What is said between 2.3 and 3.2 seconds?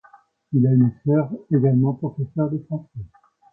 de français.